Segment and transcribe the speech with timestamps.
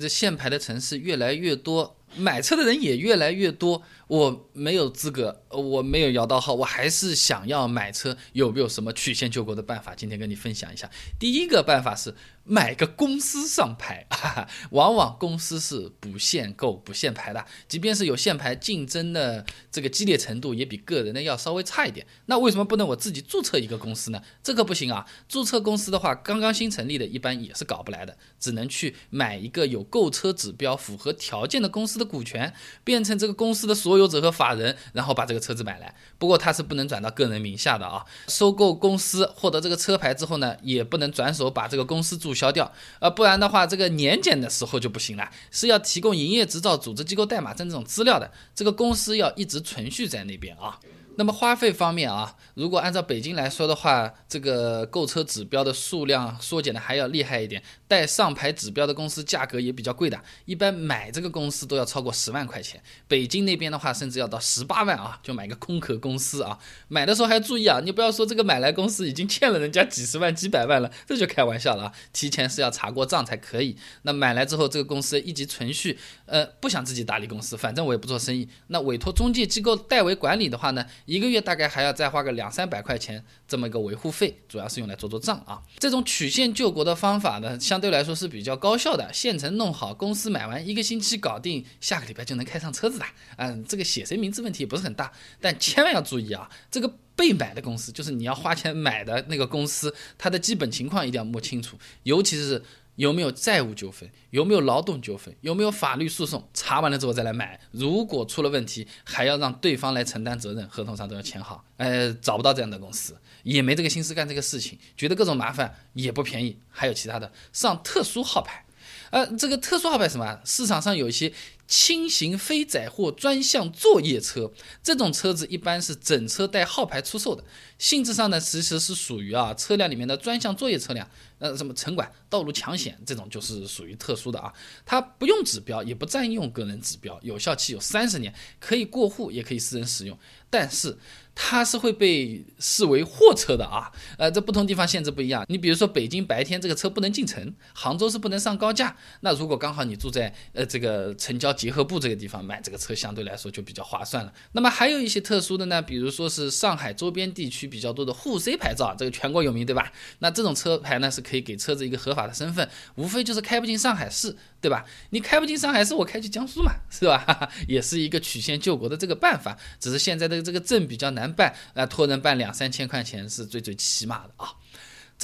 [0.00, 3.82] 这限牌的城市越来越多，买车的人也越来越多。
[4.06, 9.94] 我没有资格，我没有摇到号，我还是想要买车，有没有什么曲线救国的办法？
[9.94, 10.90] 今天跟你分享一下。
[11.18, 22.06] 第一个办法是买个公司上牌，哈 哈往往公司是不限购、不限牌的，即便是有限牌，竞争的这个激烈程度也比个人的要稍微差一点。
[22.26, 24.22] 那为什么不能我自己注册一个公司呢？
[24.42, 25.06] 这个不行啊！
[25.26, 32.52] 注册公司的话，刚刚新成立的，一般也是搞不来的，只能去买一个有购车指标、符合条件的公司的股权，
[32.84, 33.94] 变成这个公司的所。
[33.94, 35.94] 所有者和法人，然后把这个车子买来。
[36.18, 38.04] 不过它是不能转到个人名下的啊。
[38.26, 48.30] 收购公司获得这个车牌之后呢，也不能转手把这个公司注销掉，呃，不然的话，这个年检的时候就不行了，是要提供营业执照、组织机构代码证这种资料的。
[48.54, 50.78] 这个公司要一直存续在那边啊。
[51.16, 62.82] 那么花费方面啊，如果按照北京来说的话，这个购车指标的数量缩减的还要厉害一点，带上牌指标的公司价格也比较贵的，一般买这个公司都要超过十万块钱。
[63.06, 66.58] 北京那边的话，甚至要到十八万啊，就买个空壳公司啊。
[66.88, 71.92] 买的时候还要注意啊，你不要说这个买来公司已经欠了人家几十万、几百万了，这就开玩笑了啊。
[72.12, 73.76] 提前是要查过账才可以。
[74.02, 80.84] 那买来之后，这个公司一级存续，呃，不想自己打理公司，反正我也不做生意，那委托中介机构代为管理的话呢？
[81.04, 85.62] 一个月大概还要再花个两三百块钱这么一个维护费，主要是用来做做账啊。
[85.78, 93.04] 这种曲线救国的方法呢，相对来说是比较高效的，现成弄好，公司买完一个星期搞定，下个礼拜就能开上车子的。
[93.36, 102.62] 嗯，这个写谁名字问题也不是很大，但千万要注意啊，这个被买的公司，就是你要花钱买的那个公司，它的基本情况一定要摸清楚，尤其是。
[102.96, 104.10] 有没有债务纠纷？
[104.30, 105.34] 有没有劳动纠纷？
[105.40, 106.48] 有没有法律诉讼？
[106.54, 107.60] 查完了之后再来买。
[107.70, 111.64] 如果出了问题，还要让对方来承担责任，合同上都要签好。
[111.76, 116.58] 呃，找不到这样的公司，也没这个心思干这个事情，觉得各种麻烦也不便宜。
[116.70, 118.64] 还有其他的，上特殊号牌。
[119.10, 120.40] 呃，这个特殊号牌什么？
[120.44, 121.32] 市场上有一些。
[121.66, 127.42] 轻型非载货专项作业车，这种车子一般是整车带号牌出售的，
[127.78, 131.08] 性质上呢其实是属于啊车辆里面的专项作业车辆，
[131.38, 134.52] 呃什么城管、道路抢险这种就是属于特殊的啊，
[134.84, 140.18] 它不用指标，也不占用个人指标，有效期有三十年，可以过户，也可以私人使用，
[140.50, 140.98] 但是。
[141.36, 145.44] 它是会被视为货车的啊，呃，这不同地方限制不一样。
[145.48, 148.96] 你比如说北京白天这个车不能进城，杭州是不能上高架。
[149.22, 154.30] 那如果刚好你住在呃这个城郊结合部这个地方，买这个车相对来说就比较划算了。
[154.52, 159.90] 那么还有一些特殊的呢，比如说是上海周边地区比较多的沪 C 牌照，这个全国有名对吧？
[160.18, 164.36] 那这种车牌呢是可以给车子一个合法的身份，无非就是开不进上海市。
[164.60, 164.82] 对吧？
[165.10, 167.50] 你开不进上海市，我开去江苏嘛，是吧？
[167.68, 174.48] 也是一个曲线救国的这个办法，只是现在的这个证比较难办，啊，托人办两三千块钱是最最起码的啊。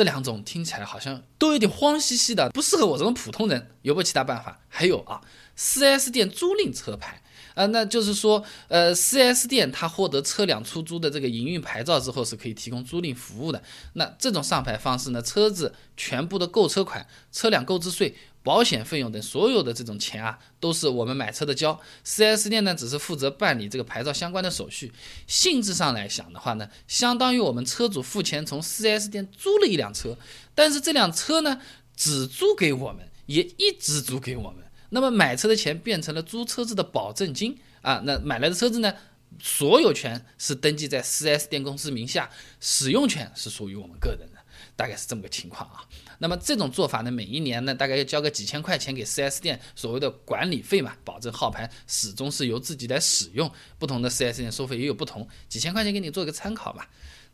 [0.00, 3.72] 这两种听起来好像都有点慌兮兮的，不适合我这种普通人。
[3.82, 4.58] 有没有其他办法？
[4.66, 5.20] 还有啊
[5.58, 7.22] ，4S 店租赁车牌。
[7.54, 13.62] 啊，那就是说，呃，4S 店它获得车辆出租的这个营运牌照之后，是可以提供租赁服务的。
[13.94, 24.92] 那这种上牌方式呢，车子全部的购车款、车辆购置税、保险费用等所有的这种钱啊，都是我们买车的交，4S 店呢只是负责办理这个牌照相关的手续。
[25.26, 30.16] 性质上来想的话呢，相当于我们车主付钱从 4S 店租了一辆车，
[30.54, 31.60] 但是这辆车呢
[31.96, 34.64] 只租给我们，也一直租给我们。
[34.90, 38.92] 那么买车的钱变成了租车子的保证金啊，那买来的车子呢，
[39.40, 42.28] 所有权是登记在 4S 店公司名下，
[42.60, 44.40] 使用权是属于我们个人的，
[44.76, 45.84] 大概是这么个情况啊。
[46.18, 53.50] 那么这种做法呢，每一年呢，大概要交个几千块钱给 4S 店，所谓的管理费嘛，保证号牌始终是由自己来使用。
[53.78, 56.90] 不同的 4S 店收费也有不同，几千块钱给你做个参考吧。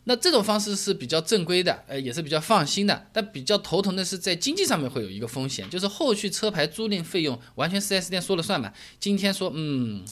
[0.09, 3.09] 那这种方式是比较正规的，呃，也是比较放心的。
[3.13, 8.73] 但比较头疼的是，在经济上面会有一个风险，就是后续车牌租赁费用完全 4S 店说了算嘛。
[9.01, 10.05] 今天说，嗯，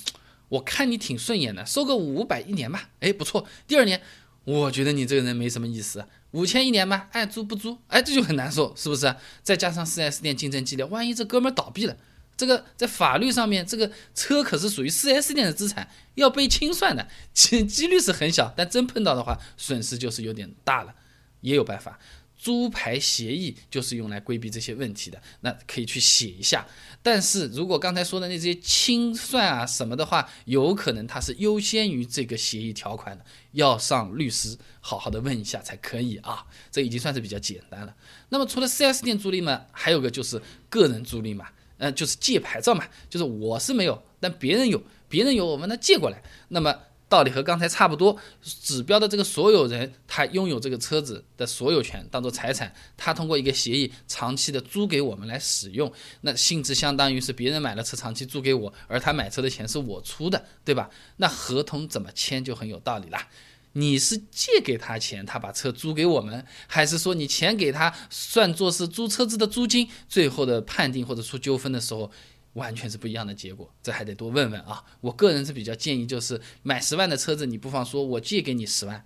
[0.48, 3.46] 我看你挺顺眼的，收个五百一年吧，哎，不错。
[3.68, 4.02] 第二年，
[4.44, 9.14] 我觉得你这个人没什么意思，五千一年吧，爱租不租，哎，这就很难受，是不是？
[9.44, 11.96] 再加上 4S 店竞争激烈，万一这哥们倒闭了。
[12.36, 20.94] 这个在法律上面，这个车可是属于 4S 店的资产，要被清算的， 几几率是很小，但真碰到的话，损失就是有点大了。
[21.40, 21.98] 也有办法，
[22.38, 26.66] 租牌协议就是用来规避这些问题的，那可以去写一下。
[27.02, 33.22] 但是如果刚才说的那些清算啊什么的话，有可能它是优先于这个协议条款的，
[33.52, 36.46] 要上律师好好的问一下才可以啊。
[36.72, 37.94] 这已经算是比较简单了。
[38.30, 41.48] 那么除了 4S 店租赁嘛，还有个就是个人租赁嘛。
[41.78, 46.22] 嗯，就是借牌照嘛，就是我是没有，但别人有，别人有，我们呢借过来。
[46.48, 46.74] 那么
[47.08, 55.92] 道理和刚才差不多，指标的这个所有人，他拥有这个车子的所有权，当做财产，他通过一个协议长期的租给我们来使用，
[56.22, 60.90] 那性质相当于是别人买了车长期租给我，而他买车的钱是我出的，对吧？
[61.18, 63.28] 那合同怎么签就很有道理啦。
[63.74, 69.88] 你是借给他钱，他把车租给我们，还是说你钱给他算作是租车子的租金？
[70.08, 72.10] 最后的判定或者出纠纷的时候。
[72.54, 74.84] 完全是不一样的结果，这还得多问问啊！
[75.00, 79.04] 我个人是比较建议，就是买十万的车子，你不妨说我借给你十万。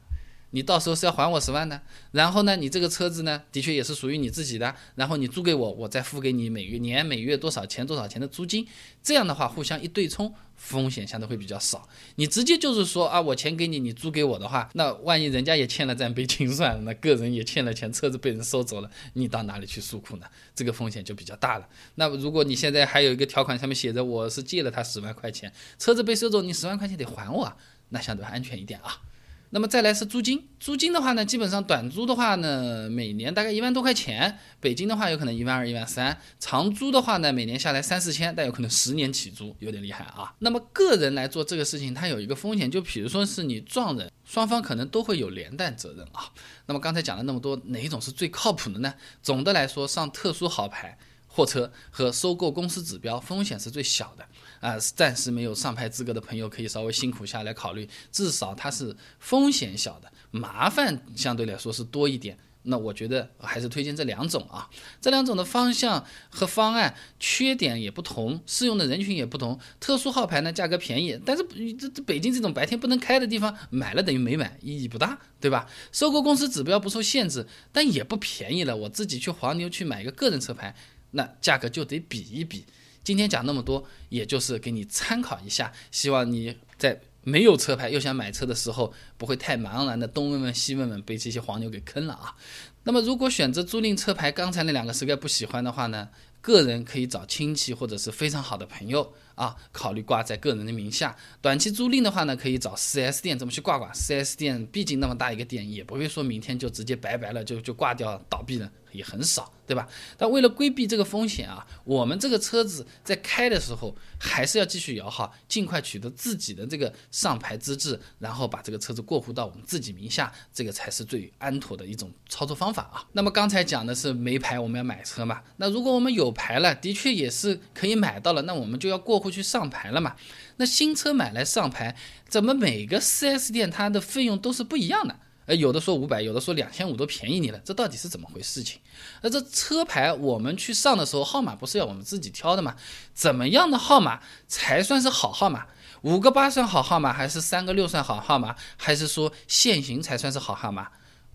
[0.50, 8.66] 你到时候是要还我十万的，然后呢，你这个车子呢，的确也是属于你自己的，然后你租给我，我再付给你每月年每月多少钱多少钱的租金，
[9.02, 11.86] 这样的话互相一对冲，风险相对会比较少。
[12.16, 20.26] 你直接就是说啊，我钱给你，你租给我的话，那万一人家也欠了债被清算了，那个人也欠了钱，车子被人收走了，你到哪里去诉苦呢？
[20.54, 21.68] 这个风险就比较大了。
[21.96, 27.52] 那如果你现在还有一个条款上面写着我是借了他十万块钱，车子被收走，你十万块钱得还我，
[27.90, 29.02] 那相对安全一点啊。
[29.50, 40.34] 那么再来是租金，租金的话呢，基本上短租的话呢，每年大概一万多块钱，北京的话有可能一万二、一万三，长租的话呢，每年下来三四千，但有可能十年起租，有点厉害啊。
[40.40, 46.30] 那么个人来做这个事情，它有一个风险，就比如说是你撞人，双方可能都会有连带责任啊。
[46.66, 48.94] 那么刚才讲了那么多，哪一种是最靠谱的呢？
[49.22, 50.98] 总的来说，上特殊好牌。
[51.30, 54.26] 货车和收购公司指标风险是最小的
[54.60, 62.38] 啊，暂时没有上牌资格的朋友可以稍微辛苦下来考虑，至少它是风险小的，麻烦相对来说是多一点。
[62.64, 64.68] 那我觉得还是推荐这两种啊，
[65.00, 69.58] 这两种的方向和方案缺点也不同，适用的人群也不同。
[69.80, 71.42] 特殊号牌呢，价格便宜，但是
[71.74, 75.66] 这这北京这种白天不能开的地方，买了等于没买，意义不大，对吧？
[75.92, 78.76] 收购公司指标不受限制，但也不便宜了。
[78.76, 80.74] 我自己去黄牛去买一个个人车牌。
[81.12, 82.66] 那价格就得比一比。
[83.08, 92.36] 今天讲那么多，也就是给你参考一下，希望你在没有车牌又想买车的时候，不会太茫然的东问问西问问，被这些黄牛给坑了啊。
[92.82, 96.10] 那么如果选择租赁车牌，刚才那两个实在不喜欢的话呢，
[96.42, 101.16] 个人可以找亲戚或者是非常好的朋友啊，考虑挂在个人的名下。
[101.40, 103.92] 短期租赁的话呢，可以找 4S 店这么去挂挂。
[103.92, 108.70] 4S 店毕竟那么大一个店，也不会说明天就直接拜拜了，就就挂掉倒闭了。
[108.92, 109.86] 也很少，对吧？
[110.16, 123.04] 但为了规避这个风险啊，我们这个车子在开的时候还是要继续摇号，尽快取得自己的这个上牌资质，然后把这个车子过户到我们自己名下，这个才是最安妥的一种操作方法啊。
[123.12, 125.42] 那么刚才讲的是没牌我们要买车嘛？
[125.58, 130.16] 那如果我们有牌了，的确也是可以买到了，那我们就要过户去上牌了嘛？
[130.56, 131.96] 那新车买来上牌，
[132.28, 135.16] 怎么每个 4S 店它的费用都是不一样的？
[135.46, 138.80] 呃，有的说五百，有的说两千五都便宜你了，这到底是怎么回事情？
[139.22, 142.76] 那这车牌我们去上的时候，号码不是要我们自己挑的吗？
[143.14, 145.66] 怎么样的号码才算是好号码？
[146.02, 148.54] 五个八算好号码，还是三个六算好号码？
[148.76, 150.88] 还是说限行才算是好号码？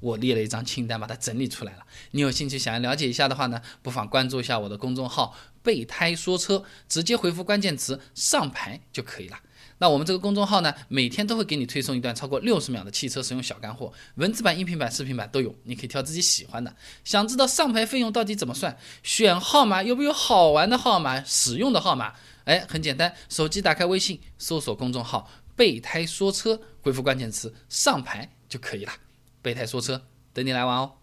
[0.04, 1.80] 我列了一张清单，把它整理出来了。
[2.12, 5.34] 你有兴趣想要了解一下的话呢，不妨关注一下我的公众号
[5.64, 9.40] “备胎说车”，直接回复关键词“上牌”就可以了。
[9.78, 16.76] 那我们这个公众号呢，每天都会给你推送一段超过六十秒的汽车使用小干货，文字版、音频版、视频版都有，你可以挑自己喜欢的。
[17.06, 18.78] 想知道上牌费用到底怎么算？
[19.02, 22.14] 选号码有没有好玩的号码、使用的号码？
[22.44, 28.92] 哎，很简单，手机打开微信，搜索公众号“备胎说车”，回复关键词“上牌”就可以了。
[29.44, 30.94] 备胎说车，等你来玩哦。